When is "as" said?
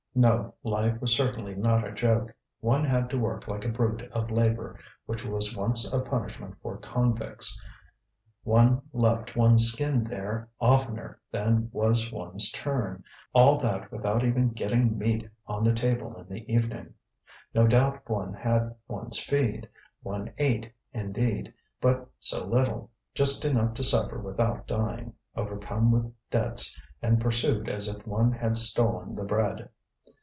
27.69-27.87